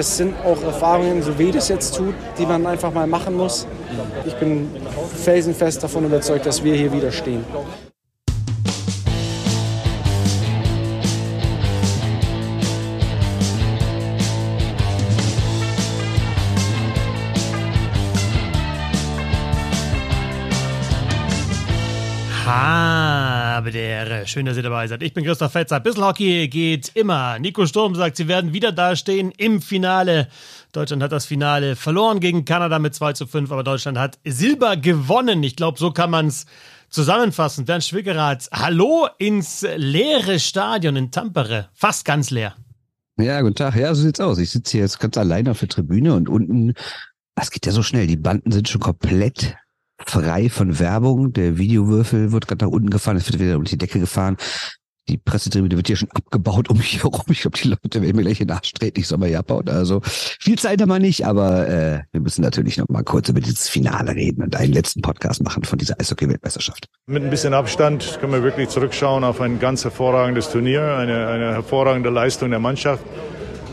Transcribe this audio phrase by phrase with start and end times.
[0.00, 3.66] Das sind auch Erfahrungen, so wie das jetzt tut, die man einfach mal machen muss.
[4.24, 4.70] Ich bin
[5.22, 7.12] felsenfest davon überzeugt, dass wir hier wieder
[24.30, 25.02] Schön, dass ihr dabei seid.
[25.02, 25.80] Ich bin Christoph Fetzer.
[25.80, 27.40] Bissl Hockey geht immer.
[27.40, 30.28] Nico Sturm sagt, sie werden wieder dastehen im Finale.
[30.70, 34.76] Deutschland hat das Finale verloren gegen Kanada mit 2 zu 5, aber Deutschland hat Silber
[34.76, 35.42] gewonnen.
[35.42, 36.46] Ich glaube, so kann man es
[36.90, 37.64] zusammenfassen.
[37.64, 41.68] Bernd Schwickerath, hallo ins leere Stadion in Tampere.
[41.72, 42.54] Fast ganz leer.
[43.18, 43.74] Ja, guten Tag.
[43.74, 44.38] Ja, so sieht's aus.
[44.38, 46.74] Ich sitze hier jetzt ganz alleine auf der Tribüne und unten,
[47.34, 48.06] das geht ja so schnell.
[48.06, 49.56] Die Banden sind schon komplett
[50.06, 51.32] frei von Werbung.
[51.32, 54.36] Der Videowürfel wird gerade nach unten gefahren, es wird wieder unter die Decke gefahren.
[55.08, 57.24] Die Pressetribüne wird hier schon abgebaut um mich herum.
[57.30, 58.92] Ich glaube, die Leute werden mir gleich in den.
[58.94, 59.68] Ich soll mal hier abbauen.
[59.68, 63.40] Also viel Zeit haben wir nicht, aber äh, wir müssen natürlich noch mal kurz über
[63.40, 66.86] dieses Finale reden und einen letzten Podcast machen von dieser Eishockey-Weltmeisterschaft.
[67.06, 71.52] Mit ein bisschen Abstand können wir wirklich zurückschauen auf ein ganz hervorragendes Turnier, eine, eine
[71.54, 73.04] hervorragende Leistung der Mannschaft.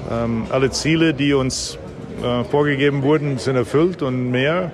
[0.10, 1.78] Ähm, alle Ziele, die uns
[2.24, 4.72] äh, vorgegeben wurden, sind erfüllt und mehr.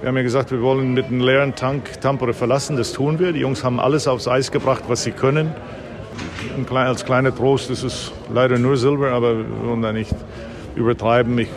[0.00, 2.78] Wir haben ja gesagt, wir wollen mit einem leeren Tank Tampere verlassen.
[2.78, 3.34] Das tun wir.
[3.34, 5.52] Die Jungs haben alles aufs Eis gebracht, was sie können.
[6.74, 10.14] als kleiner Trost ist es leider nur Silber, aber wir wollen da nicht
[10.74, 11.38] übertreiben.
[11.38, 11.48] Ich,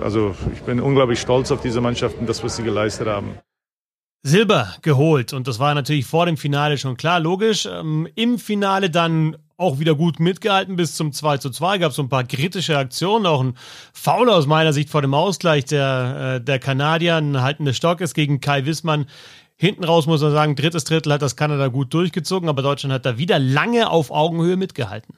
[0.00, 3.34] also ich bin unglaublich stolz auf diese Mannschaft und das, was sie geleistet haben.
[4.22, 7.66] Silber geholt und das war natürlich vor dem Finale schon klar, logisch.
[7.66, 11.78] Ähm, Im Finale dann auch wieder gut mitgehalten bis zum 2 zu 2.
[11.78, 13.54] Gab es so ein paar kritische Aktionen, auch ein
[13.92, 18.14] Foul aus meiner Sicht vor dem Ausgleich der, äh, der Kanadier, ein haltendes Stock ist
[18.14, 19.06] gegen Kai Wissmann.
[19.56, 23.04] Hinten raus muss man sagen, drittes Drittel hat das Kanada gut durchgezogen, aber Deutschland hat
[23.06, 25.14] da wieder lange auf Augenhöhe mitgehalten.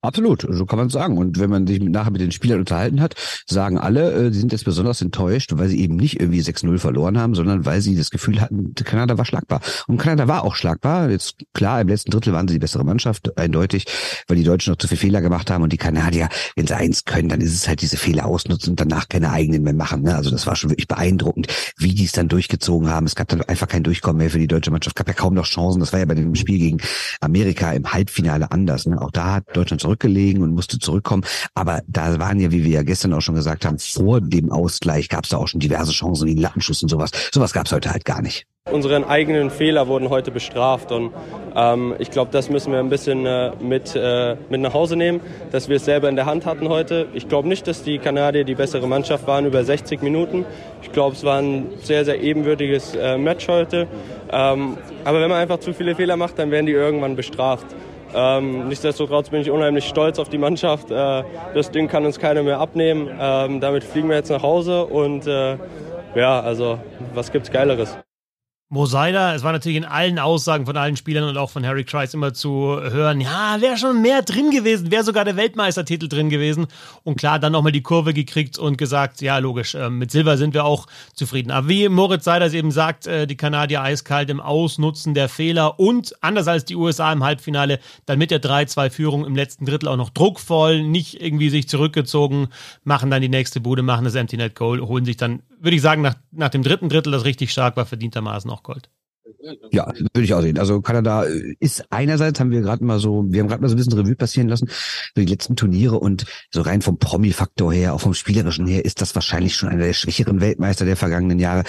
[0.00, 1.18] Absolut, so kann man sagen.
[1.18, 4.52] Und wenn man sich nachher mit den Spielern unterhalten hat, sagen alle, äh, sie sind
[4.52, 8.10] jetzt besonders enttäuscht, weil sie eben nicht irgendwie 6-0 verloren haben, sondern weil sie das
[8.10, 9.60] Gefühl hatten, Kanada war schlagbar.
[9.88, 11.10] Und Kanada war auch schlagbar.
[11.10, 13.86] Jetzt klar, im letzten Drittel waren sie die bessere Mannschaft, eindeutig,
[14.28, 17.04] weil die Deutschen noch zu viele Fehler gemacht haben und die Kanadier, wenn sie eins
[17.04, 20.02] können, dann ist es halt diese Fehler ausnutzen und danach keine eigenen mehr machen.
[20.02, 20.14] Ne?
[20.14, 23.06] Also das war schon wirklich beeindruckend, wie die es dann durchgezogen haben.
[23.06, 24.96] Es gab dann einfach kein Durchkommen mehr für die deutsche Mannschaft.
[24.96, 25.80] Es gab ja kaum noch Chancen.
[25.80, 26.78] Das war ja bei dem Spiel gegen
[27.20, 28.86] Amerika im Halbfinale anders.
[28.86, 29.00] Ne?
[29.00, 31.24] Auch da hat Deutschland zurückgelegen und musste zurückkommen.
[31.54, 35.08] Aber da waren ja, wie wir ja gestern auch schon gesagt haben, vor dem Ausgleich
[35.08, 37.10] gab es da auch schon diverse Chancen wie Lattenschuss und sowas.
[37.32, 38.46] Sowas gab es heute halt gar nicht.
[38.70, 41.10] Unsere eigenen Fehler wurden heute bestraft und
[41.56, 45.20] ähm, ich glaube, das müssen wir ein bisschen äh, mit, äh, mit nach Hause nehmen,
[45.52, 47.06] dass wir es selber in der Hand hatten heute.
[47.14, 50.44] Ich glaube nicht, dass die Kanadier die bessere Mannschaft waren über 60 Minuten.
[50.82, 53.86] Ich glaube, es war ein sehr, sehr ebenwürdiges äh, Match heute.
[54.30, 57.64] Ähm, aber wenn man einfach zu viele Fehler macht, dann werden die irgendwann bestraft.
[58.14, 60.90] Ähm, nichtsdestotrotz bin ich unheimlich stolz auf die Mannschaft.
[60.90, 61.24] Äh,
[61.54, 63.08] das Ding kann uns keiner mehr abnehmen.
[63.20, 65.56] Ähm, damit fliegen wir jetzt nach Hause und äh,
[66.14, 66.78] ja, also
[67.14, 67.98] was gibt's Geileres?
[68.70, 72.12] Mosaida, es war natürlich in allen Aussagen von allen Spielern und auch von Harry Kreis
[72.12, 76.66] immer zu hören, ja, wäre schon mehr drin gewesen, wäre sogar der Weltmeistertitel drin gewesen.
[77.02, 80.52] Und klar, dann nochmal die Kurve gekriegt und gesagt, ja, logisch, äh, mit Silber sind
[80.52, 81.50] wir auch zufrieden.
[81.50, 86.14] Aber wie Moritz Seiders eben sagt, äh, die Kanadier eiskalt im Ausnutzen der Fehler und
[86.20, 90.10] anders als die USA im Halbfinale, dann mit der 3-2-Führung im letzten Drittel auch noch
[90.10, 92.48] druckvoll, nicht irgendwie sich zurückgezogen,
[92.84, 95.80] machen dann die nächste Bude, machen das Empty Net Goal, holen sich dann, würde ich
[95.80, 98.90] sagen, nach, nach dem dritten Drittel, das richtig stark war, verdientermaßen auch auch Gold.
[99.70, 100.58] Ja, würde ich auch sehen.
[100.58, 101.24] Also Kanada
[101.60, 104.16] ist einerseits haben wir gerade mal so, wir haben gerade mal so ein bisschen Revue
[104.16, 108.66] passieren lassen, so die letzten Turniere und so rein vom Promi-Faktor her, auch vom Spielerischen
[108.66, 111.64] her, ist das wahrscheinlich schon einer der schwächeren Weltmeister der vergangenen Jahre.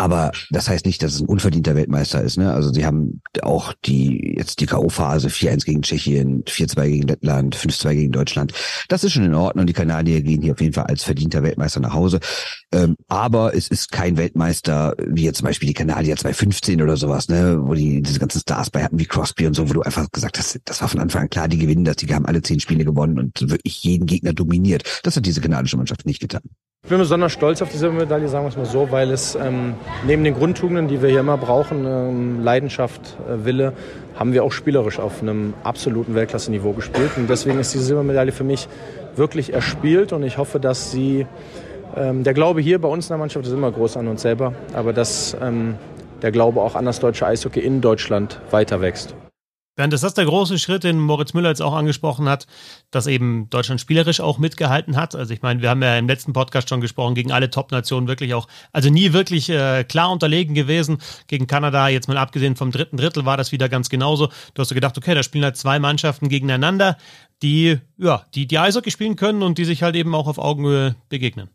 [0.00, 2.38] Aber das heißt nicht, dass es ein unverdienter Weltmeister ist.
[2.38, 2.54] Ne?
[2.54, 7.94] Also sie haben auch die jetzt die K.O.-Phase 4-1 gegen Tschechien, 4-2 gegen Lettland, 5-2
[7.94, 8.54] gegen Deutschland.
[8.88, 9.66] Das ist schon in Ordnung.
[9.66, 12.18] Die Kanadier gehen hier auf jeden Fall als verdienter Weltmeister nach Hause.
[12.72, 17.28] Ähm, aber es ist kein Weltmeister, wie jetzt zum Beispiel die Kanadier 2015 oder sowas,
[17.28, 20.10] ne, wo die diese ganzen Stars bei hatten wie Crosby und so, wo du einfach
[20.10, 22.58] gesagt hast, das war von Anfang an klar, die gewinnen das, die haben alle zehn
[22.58, 25.02] Spiele gewonnen und wirklich jeden Gegner dominiert.
[25.02, 26.40] Das hat diese kanadische Mannschaft nicht getan.
[26.90, 29.74] Ich bin besonders stolz auf diese Medaille, sagen wir es mal so, weil es ähm,
[30.04, 33.74] neben den Grundtugenden, die wir hier immer brauchen, ähm, Leidenschaft, äh, Wille,
[34.16, 37.12] haben wir auch spielerisch auf einem absoluten Weltklasse-Niveau gespielt.
[37.16, 38.66] Und deswegen ist diese Silbermedaille für mich
[39.14, 41.28] wirklich erspielt und ich hoffe, dass sie,
[41.96, 44.54] ähm, der Glaube hier bei uns in der Mannschaft ist immer groß an uns selber,
[44.74, 45.76] aber dass ähm,
[46.22, 49.14] der Glaube auch an das deutsche Eishockey in Deutschland weiter wächst.
[49.76, 52.46] Während ist das der große Schritt, den Moritz Müller jetzt auch angesprochen hat,
[52.90, 55.14] dass eben Deutschland spielerisch auch mitgehalten hat.
[55.14, 58.34] Also ich meine, wir haben ja im letzten Podcast schon gesprochen, gegen alle Top-Nationen wirklich
[58.34, 60.98] auch, also nie wirklich äh, klar unterlegen gewesen.
[61.28, 64.28] Gegen Kanada, jetzt mal abgesehen vom dritten Drittel, war das wieder ganz genauso.
[64.54, 66.96] Du hast so gedacht, okay, da spielen halt zwei Mannschaften gegeneinander.
[67.42, 70.96] die, ja, die, die Eishockey spielen können und die sich halt eben auch auf Augenhöhe
[71.08, 71.48] begegnen.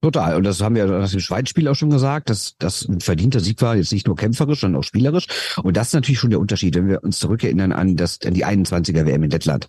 [0.00, 0.36] Total.
[0.36, 3.60] Und das haben wir das im Schweiz-Spiel auch schon gesagt, dass das ein verdienter Sieg
[3.60, 5.26] war, jetzt nicht nur kämpferisch, sondern auch spielerisch.
[5.62, 8.46] Und das ist natürlich schon der Unterschied, wenn wir uns zurückerinnern an das, an die
[8.46, 9.66] 21er WM in Lettland.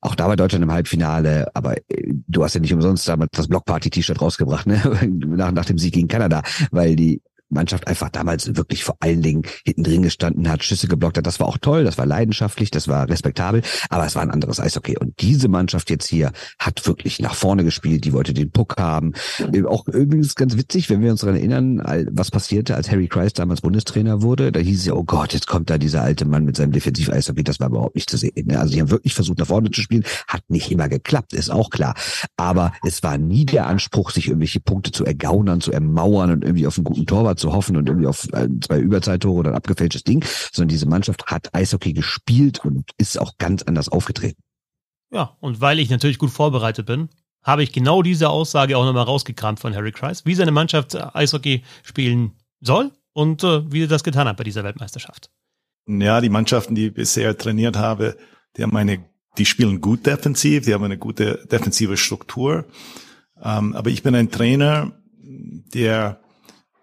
[0.00, 3.48] Auch da war Deutschland im Halbfinale, aber äh, du hast ja nicht umsonst damals das
[3.48, 4.80] Blockparty-T-Shirt rausgebracht, ne?
[5.26, 9.42] nach, nach dem Sieg gegen Kanada, weil die Mannschaft einfach damals wirklich vor allen Dingen
[9.64, 11.26] hinten drin gestanden hat, Schüsse geblockt hat.
[11.26, 14.60] Das war auch toll, das war leidenschaftlich, das war respektabel, aber es war ein anderes
[14.60, 14.98] Eishockey.
[14.98, 19.12] Und diese Mannschaft jetzt hier hat wirklich nach vorne gespielt, die wollte den Puck haben.
[19.66, 21.82] Auch übrigens ganz witzig, wenn wir uns daran erinnern,
[22.12, 25.46] was passierte, als Harry Christ damals Bundestrainer wurde, da hieß es ja, oh Gott, jetzt
[25.46, 28.46] kommt da dieser alte Mann mit seinem Defensiv-Eishockey, das war überhaupt nicht zu sehen.
[28.46, 28.58] Ne?
[28.58, 31.70] Also die haben wirklich versucht, nach vorne zu spielen, hat nicht immer geklappt, ist auch
[31.70, 31.94] klar.
[32.36, 36.66] Aber es war nie der Anspruch, sich irgendwelche Punkte zu ergaunern, zu ermauern und irgendwie
[36.66, 40.04] auf einen guten Torwart zu hoffen und irgendwie auf äh, zwei Überzeittore oder ein abgefälschtes
[40.04, 44.40] Ding, sondern diese Mannschaft hat Eishockey gespielt und ist auch ganz anders aufgetreten.
[45.12, 47.10] Ja, und weil ich natürlich gut vorbereitet bin,
[47.42, 51.64] habe ich genau diese Aussage auch nochmal rausgekramt von Harry Kreis, wie seine Mannschaft Eishockey
[51.82, 55.30] spielen soll und äh, wie er das getan hat bei dieser Weltmeisterschaft.
[55.86, 58.16] Ja, die Mannschaften, die ich bisher trainiert habe,
[58.56, 59.04] die haben eine,
[59.36, 62.66] die spielen gut defensiv, die haben eine gute defensive Struktur.
[63.42, 66.20] Ähm, aber ich bin ein Trainer, der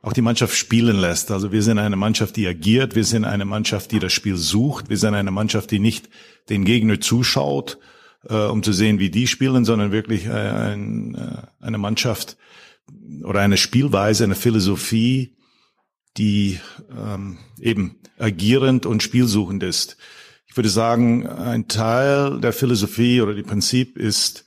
[0.02, 1.32] auch die Mannschaft spielen lässt.
[1.32, 4.90] Also wir sind eine Mannschaft, die agiert, wir sind eine Mannschaft, die das Spiel sucht,
[4.90, 6.10] wir sind eine Mannschaft, die nicht
[6.50, 7.78] den Gegner zuschaut,
[8.28, 12.38] äh, um zu sehen, wie die spielen, sondern wirklich äh, ein, äh, eine Mannschaft
[13.24, 15.36] oder eine Spielweise, eine Philosophie,
[16.18, 16.60] die
[16.92, 19.98] ähm, eben agierend und spielsuchend ist.
[20.48, 24.46] Ich würde sagen, ein Teil der Philosophie oder die Prinzip ist,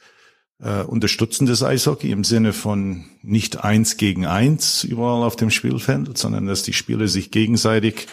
[0.62, 6.47] äh, unterstützendes Eishockey im Sinne von nicht eins gegen eins überall auf dem Spielfeld, sondern
[6.47, 8.06] dass die Spieler sich gegenseitig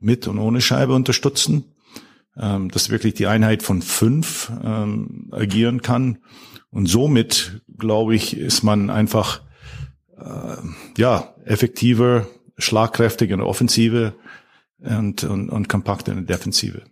[0.00, 1.64] mit und ohne Scheibe unterstützen,
[2.36, 6.18] ähm, dass wirklich die Einheit von fünf ähm, agieren kann.
[6.70, 9.42] Und somit, glaube ich, ist man einfach
[10.18, 10.56] äh,
[10.98, 12.26] ja effektiver,
[12.58, 14.14] schlagkräftiger in der Offensive
[14.78, 16.82] und, und, und kompakt in der Defensive.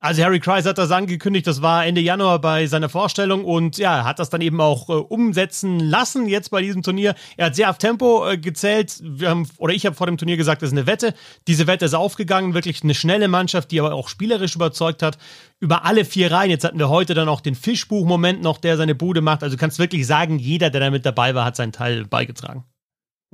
[0.00, 4.04] Also Harry Kreis hat das angekündigt, das war Ende Januar bei seiner Vorstellung und ja,
[4.04, 7.16] hat das dann eben auch äh, umsetzen lassen jetzt bei diesem Turnier.
[7.36, 9.00] Er hat sehr auf Tempo äh, gezählt.
[9.02, 11.14] Wir haben, oder ich habe vor dem Turnier gesagt, das ist eine Wette.
[11.48, 15.18] Diese Wette ist aufgegangen, wirklich eine schnelle Mannschaft, die aber auch spielerisch überzeugt hat.
[15.58, 16.50] Über alle vier Reihen.
[16.50, 19.42] Jetzt hatten wir heute dann auch den Fischbuch-Moment noch, der seine Bude macht.
[19.42, 22.62] Also du kannst wirklich sagen, jeder, der da mit dabei war, hat seinen Teil beigetragen.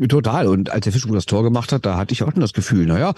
[0.08, 0.46] Total.
[0.46, 2.86] Und als der Fischbuch das Tor gemacht hat, da hatte ich auch schon das Gefühl,
[2.86, 3.12] naja,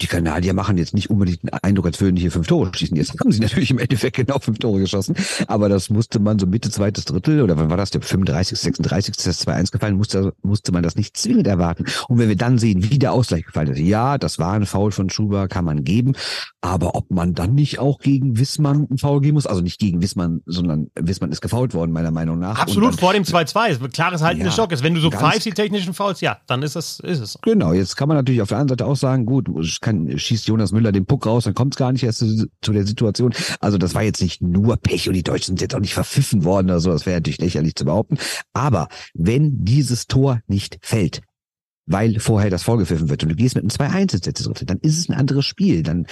[0.00, 2.96] die Kanadier machen jetzt nicht unbedingt einen Eindruck, als würden hier fünf Tore schießen.
[2.96, 5.14] Jetzt haben sie natürlich im Endeffekt genau fünf Tore geschossen,
[5.46, 9.16] aber das musste man so Mitte zweites Drittel oder wann war das, der 35., 36.,
[9.16, 11.84] das 2-1 gefallen, musste, musste man das nicht zwingend erwarten.
[12.08, 14.90] Und wenn wir dann sehen, wie der Ausgleich gefallen ist, ja, das war ein Foul
[14.90, 16.14] von Schuber, kann man geben,
[16.60, 20.02] aber ob man dann nicht auch gegen Wissmann ein Foul geben muss, also nicht gegen
[20.02, 22.58] Wissmann, sondern Wissmann ist gefault worden, meiner Meinung nach.
[22.58, 24.82] Absolut, dann, vor dem 2-2, klares Halten ja, des Schockes.
[24.82, 27.38] Wenn du so pfeifst, die technischen Fouls, ja, dann ist es, ist es.
[27.42, 29.48] Genau, jetzt kann man natürlich auf der anderen Seite auch sagen, gut,
[29.84, 32.72] kann, schießt Jonas Müller den Puck raus, dann kommt es gar nicht erst zu, zu,
[32.72, 33.32] der Situation.
[33.60, 36.44] Also das war jetzt nicht nur Pech und die Deutschen sind jetzt auch nicht verpfiffen
[36.44, 38.18] worden oder so, das wäre natürlich lächerlich zu behaupten.
[38.52, 41.22] Aber wenn dieses Tor nicht fällt,
[41.86, 44.78] weil vorher das vorgepfiffen wird und du gehst mit einem 2-1 ins letzte Dritte, dann
[44.78, 45.82] ist es ein anderes Spiel.
[45.82, 46.06] Dann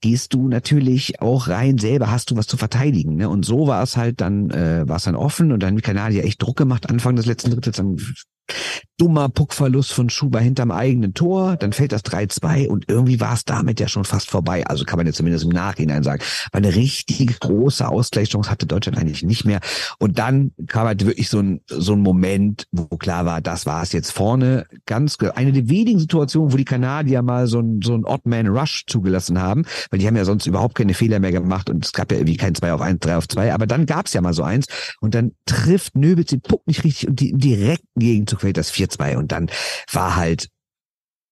[0.00, 3.16] gehst du natürlich auch rein selber, hast du was zu verteidigen.
[3.16, 3.28] Ne?
[3.28, 6.24] Und so war es halt dann, äh, war es dann offen und dann die Kanadier
[6.24, 7.96] echt Druck gemacht, Anfang des letzten Drittes, dann
[8.98, 13.44] dummer Puckverlust von Schuber hinterm eigenen Tor, dann fällt das 3-2 und irgendwie war es
[13.44, 14.66] damit ja schon fast vorbei.
[14.66, 16.22] Also kann man jetzt zumindest im Nachhinein sagen.
[16.52, 19.60] Weil eine richtige große Ausgleichschance hatte Deutschland eigentlich nicht mehr.
[19.98, 23.82] Und dann kam halt wirklich so ein, so ein Moment, wo klar war, das war
[23.82, 24.66] es jetzt vorne.
[24.86, 29.40] Ganz, eine der wenigen Situationen, wo die Kanadier mal so ein, so ein Odd-Man-Rush zugelassen
[29.40, 32.18] haben, weil die haben ja sonst überhaupt keine Fehler mehr gemacht und es gab ja
[32.18, 34.42] irgendwie kein 2 auf 1, 3 auf 2, aber dann gab es ja mal so
[34.42, 34.66] eins
[35.00, 38.86] und dann trifft Nöbitz den Puck nicht richtig und die direkten Gegenzug fällt das 4
[38.86, 39.50] 4-2 und dann
[39.92, 40.48] war halt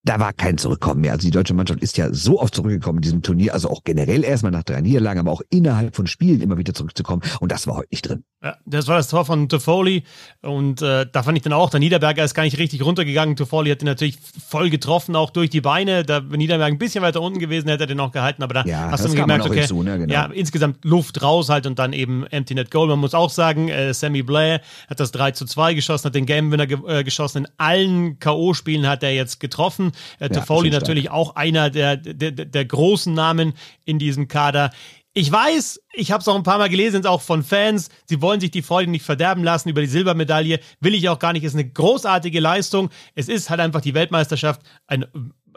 [0.05, 1.13] da war kein Zurückkommen mehr.
[1.13, 4.23] Also die deutsche Mannschaft ist ja so oft zurückgekommen in diesem Turnier, also auch generell
[4.23, 7.23] erstmal nach drei Niederlagen, aber auch innerhalb von Spielen immer wieder zurückzukommen.
[7.41, 8.23] Und das war heute nicht drin.
[8.43, 10.05] Ja, das war das Tor von Toffoli
[10.43, 13.37] und äh, da fand ich dann auch, der Niederberger ist gar nicht richtig runtergegangen.
[13.37, 16.05] Toffoli hat ihn natürlich voll getroffen, auch durch die Beine.
[16.05, 18.65] Da wäre Niederberger ein bisschen weiter unten gewesen, hätte er den auch gehalten, aber da
[18.67, 19.99] ja, hast du gemerkt, okay, hinzu, ne?
[19.99, 20.13] genau.
[20.13, 22.89] ja, insgesamt Luft raus halt und dann eben Empty Net Goal.
[22.89, 26.27] Man muss auch sagen, äh, Sammy Blair hat das 3 zu 2 geschossen, hat den
[26.27, 27.47] Game Winner ge äh, geschossen.
[27.47, 29.93] In allen K.O.-Spielen hat er jetzt getroffen.
[30.19, 34.71] Äh, ja, Toffoli natürlich auch einer der, der, der großen Namen in diesem Kader.
[35.17, 38.41] Ich weiß, ich habe es auch ein paar Mal gelesen, auch von Fans, sie wollen
[38.41, 40.59] sich die Freude nicht verderben lassen über die Silbermedaille.
[40.81, 41.45] Will ich auch gar nicht.
[41.45, 42.91] Ist eine großartige Leistung.
[43.15, 45.07] Es ist halt einfach die Weltmeisterschaft, ein,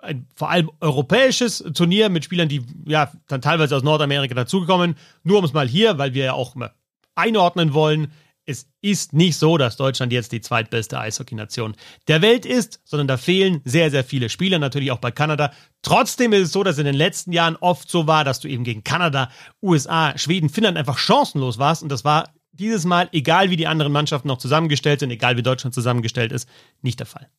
[0.04, 4.96] ein vor allem europäisches Turnier mit Spielern, die ja dann teilweise aus Nordamerika dazugekommen.
[5.24, 6.56] Nur um es mal hier, weil wir ja auch
[7.16, 8.12] einordnen wollen,
[8.48, 11.76] es ist nicht so, dass Deutschland jetzt die zweitbeste Eishockey-Nation
[12.08, 15.52] der Welt ist, sondern da fehlen sehr, sehr viele Spieler, natürlich auch bei Kanada.
[15.82, 18.64] Trotzdem ist es so, dass in den letzten Jahren oft so war, dass du eben
[18.64, 19.30] gegen Kanada,
[19.62, 21.84] USA, Schweden, Finnland einfach chancenlos warst.
[21.84, 25.44] Und das war dieses Mal, egal wie die anderen Mannschaften noch zusammengestellt sind, egal wie
[25.44, 26.50] Deutschland zusammengestellt ist,
[26.82, 27.30] nicht der Fall.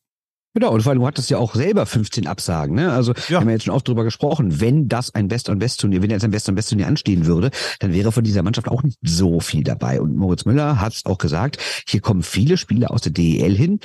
[0.55, 2.91] Genau, und vor allem, du hattest ja auch selber 15 Absagen, ne?
[2.91, 3.29] Also, ja.
[3.29, 6.31] wir haben ja jetzt schon oft drüber gesprochen, wenn das ein Best-Turnier, wenn jetzt ein
[6.31, 10.01] Best-Turnier anstehen würde, dann wäre von dieser Mannschaft auch nicht so viel dabei.
[10.01, 13.79] Und Moritz Müller hat es auch gesagt, hier kommen viele Spieler aus der DEL hin,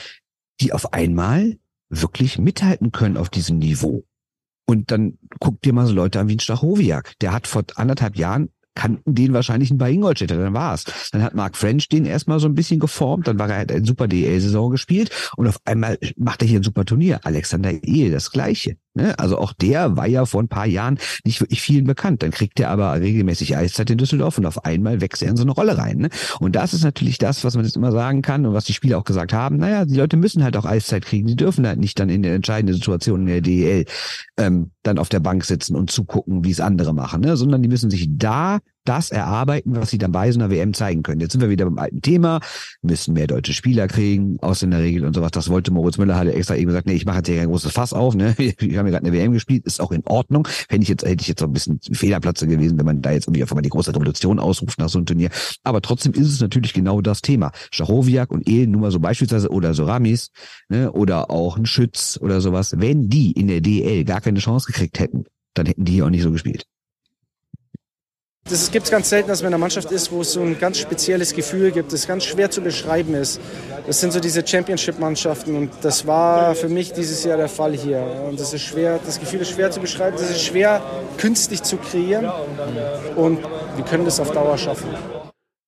[0.61, 1.59] die auf einmal
[1.91, 4.05] wirklich mithalten können auf diesem Niveau.
[4.67, 7.19] Und dann guck dir mal so Leute an wie ein Stachowiak.
[7.21, 10.85] Der hat vor anderthalb Jahren kannten den wahrscheinlich ein paar Ingolstädter, dann war's.
[11.13, 13.85] Dann hat Mark French den erstmal so ein bisschen geformt, dann war er halt ein
[13.85, 17.21] super DL-Saison gespielt und auf einmal macht er hier ein super Turnier.
[17.25, 18.77] Alexander Ehl, das Gleiche.
[18.95, 19.19] Ne?
[19.19, 22.23] Also auch der war ja vor ein paar Jahren nicht wirklich vielen bekannt.
[22.23, 25.43] Dann kriegt er aber regelmäßig Eiszeit in Düsseldorf und auf einmal wächst er in so
[25.43, 25.99] eine Rolle rein.
[25.99, 26.09] Ne?
[26.39, 28.99] Und das ist natürlich das, was man jetzt immer sagen kann und was die Spieler
[28.99, 29.57] auch gesagt haben.
[29.57, 31.27] Naja, die Leute müssen halt auch Eiszeit kriegen.
[31.27, 33.85] Die dürfen halt nicht dann in der entscheidenden Situation in der DEL
[34.37, 37.37] ähm, dann auf der Bank sitzen und zugucken, wie es andere machen, ne?
[37.37, 41.03] sondern die müssen sich da das erarbeiten, was sie dann bei so einer WM zeigen
[41.03, 41.21] können.
[41.21, 42.41] Jetzt sind wir wieder beim alten Thema,
[42.83, 45.31] müssen mehr deutsche Spieler kriegen, aus in der Regel und sowas.
[45.33, 47.73] Das wollte Moritz Müller, hat extra eben gesagt, nee, ich mache jetzt hier kein großes
[47.73, 48.35] Fass auf, ne?
[48.39, 50.47] Wir haben ja gerade eine WM gespielt, ist auch in Ordnung.
[50.69, 53.27] Hätte ich jetzt, hätte ich jetzt so ein bisschen Fehlerplatze gewesen, wenn man da jetzt
[53.27, 55.31] irgendwie auf einmal die große Revolution ausruft nach so einem Turnier.
[55.63, 57.53] Aber trotzdem ist es natürlich genau das Thema.
[57.71, 60.31] Schachowiak und El, nur mal so beispielsweise, oder so Ramis,
[60.69, 60.93] ne?
[60.93, 62.75] Oder auch ein Schütz oder sowas.
[62.77, 65.25] Wenn die in der DL gar keine Chance gekriegt hätten,
[65.55, 66.67] dann hätten die hier auch nicht so gespielt.
[68.47, 70.59] Das gibt es ganz selten, dass man in einer Mannschaft ist, wo es so ein
[70.59, 73.41] ganz spezielles Gefühl gibt, das ganz schwer zu beschreiben ist.
[73.87, 78.03] Das sind so diese Championship-Mannschaften und das war für mich dieses Jahr der Fall hier.
[78.29, 80.83] Und das ist schwer, das Gefühl ist schwer zu beschreiben, das ist schwer
[81.17, 82.31] künstlich zu kreieren
[83.17, 83.39] und
[83.77, 84.91] wir können das auf Dauer schaffen.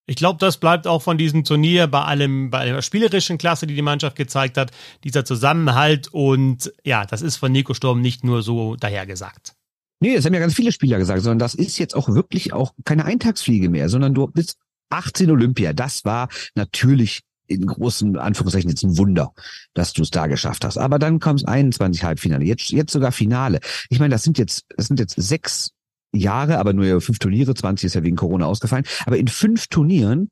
[0.04, 3.74] Ich glaube, das bleibt auch von diesem Turnier bei allem, bei der spielerischen Klasse, die
[3.74, 4.70] die Mannschaft gezeigt hat,
[5.02, 9.54] dieser Zusammenhalt und ja, das ist von Nico Sturm nicht nur so dahergesagt.
[10.00, 12.74] Nee, das haben ja ganz viele Spieler gesagt, sondern das ist jetzt auch wirklich auch
[12.84, 14.56] keine Eintagsfliege mehr, sondern du bist
[14.90, 15.72] 18 Olympia.
[15.72, 19.32] Das war natürlich in großen Anführungszeichen jetzt ein Wunder,
[19.74, 20.78] dass du es da geschafft hast.
[20.78, 23.60] Aber dann kommst 21 Halbfinale, jetzt, jetzt sogar Finale.
[23.88, 25.70] Ich meine, das sind jetzt, das sind jetzt sechs
[26.12, 28.84] Jahre, aber nur fünf Turniere, 20 ist ja wegen Corona ausgefallen.
[29.04, 30.28] Aber in fünf Turnieren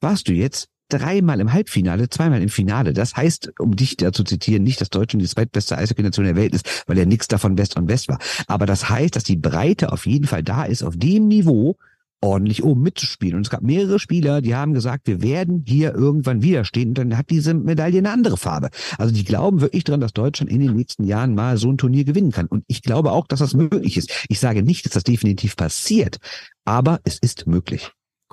[0.00, 2.92] warst du jetzt dreimal im Halbfinale, zweimal im Finale.
[2.92, 6.54] Das heißt, um dich da zu zitieren, nicht, dass Deutschland die zweitbeste Eishockey-Nation der Welt
[6.54, 8.18] ist, weil er nichts davon Best und Best war.
[8.46, 11.76] Aber das heißt, dass die Breite auf jeden Fall da ist, auf dem Niveau
[12.22, 13.36] ordentlich oben mitzuspielen.
[13.36, 16.88] Und es gab mehrere Spieler, die haben gesagt, wir werden hier irgendwann widerstehen.
[16.88, 18.70] Und dann hat diese Medaille eine andere Farbe.
[18.98, 22.04] Also die glauben wirklich dran, dass Deutschland in den nächsten Jahren mal so ein Turnier
[22.04, 22.46] gewinnen kann.
[22.46, 24.10] Und ich glaube auch, dass das möglich ist.
[24.28, 26.18] Ich sage nicht, dass das definitiv passiert,
[26.64, 27.90] aber es ist möglich.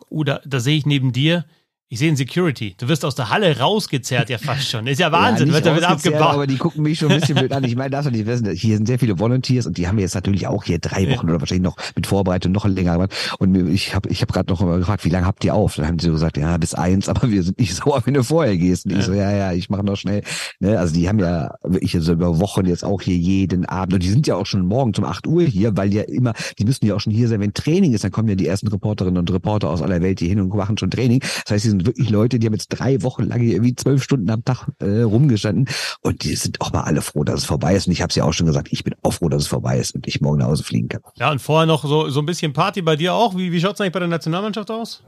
[0.09, 1.45] Da, da sehe ich neben dir
[1.93, 2.73] ich sehe ein Security.
[2.79, 4.87] Du wirst aus der Halle rausgezerrt, ja fast schon.
[4.87, 6.21] Ist ja Wahnsinn, ja, wird da wieder abgebaut.
[6.21, 7.63] Aber die gucken mich schon ein bisschen blöd an.
[7.65, 10.15] Ich meine, das und die wissen, hier sind sehr viele Volunteers und die haben jetzt
[10.15, 13.13] natürlich auch hier drei Wochen oder wahrscheinlich noch mit Vorbereitung noch länger gemacht.
[13.37, 15.75] Und ich habe ich hab gerade noch gefragt, wie lange habt ihr auf?
[15.75, 18.23] Dann haben sie so gesagt, ja, bis eins, aber wir sind nicht sauer, wenn du
[18.23, 18.85] vorher gehst.
[18.85, 18.97] Und ja.
[18.97, 20.23] ich so, ja, ja, ich mache noch schnell.
[20.61, 20.79] Ne?
[20.79, 23.93] Also die haben ja wirklich so über Wochen jetzt auch hier jeden Abend.
[23.93, 26.65] Und die sind ja auch schon morgen um acht Uhr hier, weil ja immer, die
[26.65, 29.19] müssen ja auch schon hier sein, wenn Training ist, dann kommen ja die ersten Reporterinnen
[29.19, 31.19] und Reporter aus aller Welt hier hin und machen schon Training.
[31.19, 34.29] Das heißt, die sind wirklich Leute, die haben jetzt drei Wochen lang irgendwie zwölf Stunden
[34.29, 35.67] am Tag äh, rumgestanden
[36.01, 37.87] und die sind auch mal alle froh, dass es vorbei ist.
[37.87, 39.77] Und ich habe es ja auch schon gesagt, ich bin auch froh, dass es vorbei
[39.77, 41.01] ist und ich morgen nach Hause fliegen kann.
[41.15, 43.35] Ja, und vorher noch so, so ein bisschen Party bei dir auch.
[43.35, 45.03] Wie, wie schaut es eigentlich bei der Nationalmannschaft aus?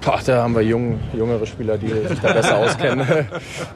[0.00, 3.06] Boah, da haben wir jung, jüngere Spieler, die sich da besser auskennen.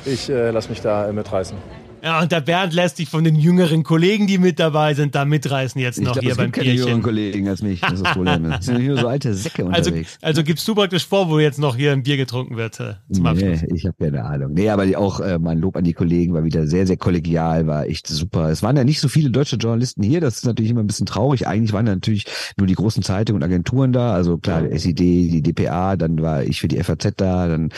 [0.04, 1.56] Ich äh, lasse mich da mitreißen.
[2.02, 5.24] Ja, und der Bernd lässt sich von den jüngeren Kollegen, die mit dabei sind, da
[5.24, 6.76] mitreißen jetzt noch ich glaub, hier es beim gibt Bierchen.
[6.76, 8.50] keine jüngeren Kollegen als mich, das ist das Problem.
[8.50, 10.18] Das sind nur so alte Säcke also, unterwegs.
[10.22, 13.26] Also gibst du praktisch vor, wo jetzt noch hier ein Bier getrunken wird äh, zum
[13.26, 13.62] Abschluss?
[13.62, 14.52] Nee, ich habe keine Ahnung.
[14.54, 17.86] Nee, aber auch äh, mein Lob an die Kollegen war wieder sehr, sehr kollegial, war
[17.86, 18.48] echt super.
[18.50, 21.06] Es waren ja nicht so viele deutsche Journalisten hier, das ist natürlich immer ein bisschen
[21.06, 21.46] traurig.
[21.46, 22.24] Eigentlich waren da natürlich
[22.56, 26.60] nur die großen Zeitungen und Agenturen da, also klar, SID, die DPA, dann war ich
[26.60, 27.70] für die FAZ da, dann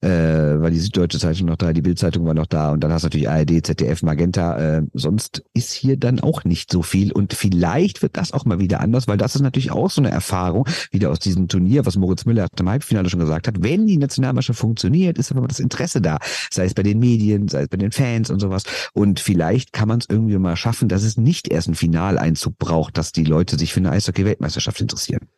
[0.00, 3.02] äh, war die Süddeutsche Zeitung noch da, die Bildzeitung war noch da und dann hast
[3.02, 4.78] du natürlich ARD, ZDF, Magenta.
[4.78, 8.60] Äh, sonst ist hier dann auch nicht so viel und vielleicht wird das auch mal
[8.60, 11.96] wieder anders, weil das ist natürlich auch so eine Erfahrung wieder aus diesem Turnier, was
[11.96, 13.62] Moritz Müller im Halbfinale schon gesagt hat.
[13.62, 16.18] Wenn die Nationalmannschaft funktioniert, ist aber das Interesse da,
[16.50, 18.64] sei es bei den Medien, sei es bei den Fans und sowas.
[18.92, 22.98] Und vielleicht kann man es irgendwie mal schaffen, dass es nicht erst einen Finaleinzug braucht,
[22.98, 25.28] dass die Leute sich für eine Eishockey-Weltmeisterschaft interessieren.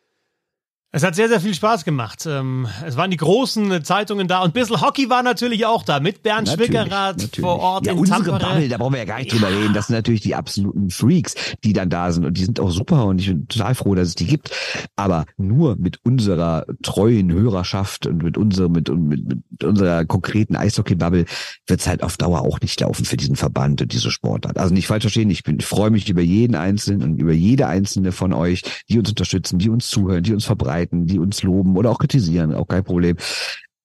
[0.93, 2.25] Es hat sehr, sehr viel Spaß gemacht.
[2.27, 6.01] Ähm, es waren die großen Zeitungen da und ein bisschen Hockey war natürlich auch da
[6.01, 8.39] mit Bernd Schwickerath vor Ort ja, in unsere Tampere.
[8.39, 9.73] Bubble, da brauchen wir ja gar nicht drüber reden.
[9.73, 13.05] Das sind natürlich die absoluten Freaks, die dann da sind und die sind auch super
[13.05, 14.51] und ich bin total froh, dass es die gibt.
[14.97, 21.23] Aber nur mit unserer treuen Hörerschaft und mit unserem, mit, mit, mit unserer konkreten Eishockey-Bubble
[21.67, 24.57] wird es halt auf Dauer auch nicht laufen für diesen Verband und diese Sportart.
[24.57, 27.67] Also nicht falsch verstehen, ich bin, ich freue mich über jeden Einzelnen und über jede
[27.67, 31.43] einzelne von euch, die uns unterstützen, die uns zuhören, die uns verbreiten verbreiten, die uns
[31.43, 33.17] loben oder auch kritisieren, auch kein Problem.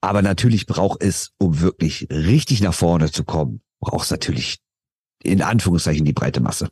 [0.00, 4.58] Aber natürlich braucht es, um wirklich richtig nach vorne zu kommen, braucht es natürlich
[5.22, 6.68] in Anführungszeichen die breite Masse.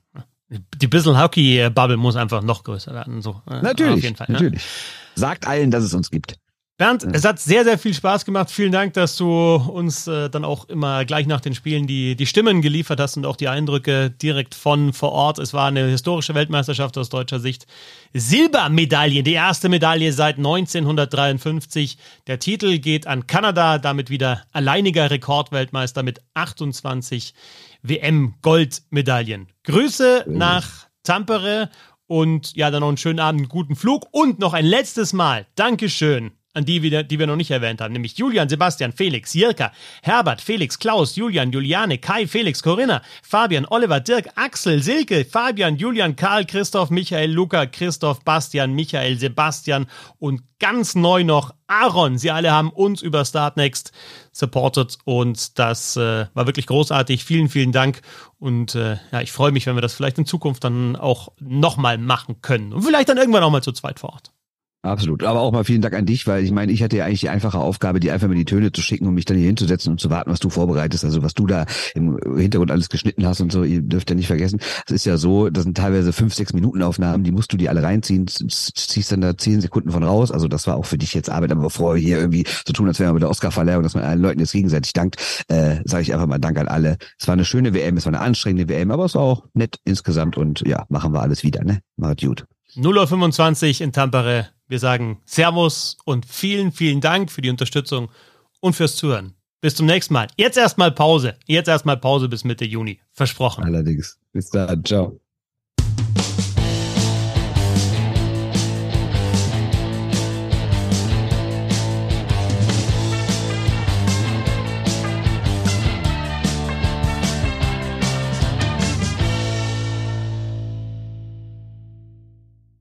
[0.48, 3.22] Die bisschen Hockey-Bubble muss einfach noch größer werden.
[3.22, 4.62] So, natürlich, auf jeden Fall, natürlich.
[4.62, 4.68] Ne?
[5.16, 6.36] Sagt allen, dass es uns gibt.
[6.76, 8.50] Bernd, es hat sehr, sehr viel Spaß gemacht.
[8.50, 12.26] Vielen Dank, dass du uns äh, dann auch immer gleich nach den Spielen die, die
[12.26, 15.38] Stimmen geliefert hast und auch die Eindrücke direkt von vor Ort.
[15.38, 17.68] Es war eine historische Weltmeisterschaft aus deutscher Sicht.
[18.12, 21.96] Silbermedaille, die erste Medaille seit 1953.
[22.26, 27.34] Der Titel geht an Kanada, damit wieder alleiniger Rekordweltmeister mit 28
[27.82, 29.46] WM-Goldmedaillen.
[29.62, 30.38] Grüße mhm.
[30.38, 31.70] nach Tampere
[32.08, 35.46] und ja, dann noch einen schönen Abend, einen guten Flug und noch ein letztes Mal.
[35.54, 39.73] Dankeschön an die, wir, die wir noch nicht erwähnt haben, nämlich Julian, Sebastian, Felix, Jirka,
[40.02, 46.14] Herbert, Felix, Klaus, Julian, Juliane, Kai, Felix, Corinna, Fabian, Oliver, Dirk, Axel, Silke, Fabian, Julian,
[46.14, 49.87] Karl, Christoph, Michael, Luca, Christoph, Bastian, Michael, Sebastian
[50.18, 52.18] und ganz neu noch Aaron.
[52.18, 53.92] Sie alle haben uns über Startnext
[54.30, 57.25] supportet und das äh, war wirklich großartig.
[57.25, 58.00] Vielen, vielen Dank
[58.38, 61.99] und äh, ja, ich freue mich, wenn wir das vielleicht in Zukunft dann auch nochmal
[61.99, 64.33] machen können und vielleicht dann irgendwann auch mal zu zweit vor Ort.
[64.84, 65.22] Absolut.
[65.22, 67.30] Aber auch mal vielen Dank an dich, weil ich meine, ich hatte ja eigentlich die
[67.30, 69.98] einfache Aufgabe, die einfach mal die Töne zu schicken und mich dann hier hinzusetzen und
[69.98, 71.06] zu warten, was du vorbereitest.
[71.06, 71.64] Also was du da
[71.94, 74.60] im Hintergrund alles geschnitten hast und so, ihr dürft ja nicht vergessen.
[74.84, 77.70] Es ist ja so, das sind teilweise fünf, sechs Minuten Aufnahmen, die musst du dir
[77.70, 80.30] alle reinziehen, ziehst dann da zehn Sekunden von raus.
[80.30, 82.86] Also das war auch für dich jetzt Arbeit, aber bevor wir hier irgendwie so tun,
[82.86, 85.16] als wären wir bei der Oscarverleihung, dass man allen Leuten jetzt gegenseitig dankt,
[85.48, 86.98] äh, sage ich einfach mal Dank an alle.
[87.18, 89.78] Es war eine schöne WM, es war eine anstrengende WM, aber es war auch nett
[89.84, 91.80] insgesamt und ja, machen wir alles wieder, ne?
[91.96, 92.44] Macht gut.
[92.76, 94.53] 0.25 Uhr in Tampere.
[94.66, 98.11] Wir sagen Servus und vielen, vielen Dank für die Unterstützung
[98.61, 99.35] und fürs Zuhören.
[99.61, 100.26] Bis zum nächsten Mal.
[100.37, 101.37] Jetzt erstmal Pause.
[101.47, 103.00] Jetzt erstmal Pause bis Mitte Juni.
[103.12, 103.64] Versprochen.
[103.64, 104.18] Allerdings.
[104.33, 104.85] Bis dann.
[104.85, 105.20] Ciao.